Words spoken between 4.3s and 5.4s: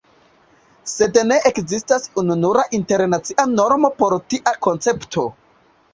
tia koncepto.